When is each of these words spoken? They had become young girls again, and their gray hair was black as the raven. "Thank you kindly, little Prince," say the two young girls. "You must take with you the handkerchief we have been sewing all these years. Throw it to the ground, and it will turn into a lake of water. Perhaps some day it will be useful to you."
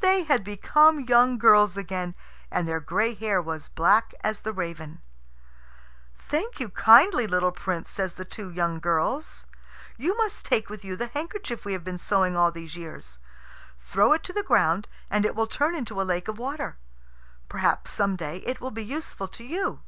They 0.00 0.24
had 0.24 0.42
become 0.42 0.98
young 0.98 1.38
girls 1.38 1.76
again, 1.76 2.16
and 2.50 2.66
their 2.66 2.80
gray 2.80 3.14
hair 3.14 3.40
was 3.40 3.68
black 3.68 4.14
as 4.24 4.40
the 4.40 4.52
raven. 4.52 5.00
"Thank 6.18 6.58
you 6.58 6.70
kindly, 6.70 7.28
little 7.28 7.52
Prince," 7.52 7.90
say 7.90 8.08
the 8.08 8.24
two 8.24 8.50
young 8.50 8.80
girls. 8.80 9.46
"You 9.96 10.16
must 10.16 10.44
take 10.44 10.68
with 10.70 10.84
you 10.84 10.96
the 10.96 11.06
handkerchief 11.06 11.64
we 11.64 11.72
have 11.74 11.84
been 11.84 11.98
sewing 11.98 12.36
all 12.36 12.50
these 12.50 12.74
years. 12.76 13.20
Throw 13.80 14.12
it 14.12 14.24
to 14.24 14.32
the 14.32 14.42
ground, 14.42 14.88
and 15.08 15.24
it 15.24 15.36
will 15.36 15.46
turn 15.46 15.76
into 15.76 16.02
a 16.02 16.02
lake 16.02 16.26
of 16.26 16.36
water. 16.40 16.76
Perhaps 17.48 17.92
some 17.92 18.16
day 18.16 18.38
it 18.38 18.60
will 18.60 18.72
be 18.72 18.84
useful 18.84 19.28
to 19.28 19.44
you." 19.44 19.82